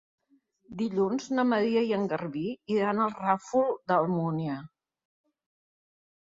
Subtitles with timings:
[0.79, 2.43] Dilluns na Maria i en Garbí
[2.77, 4.59] iran al Ràfol d'Almúnia.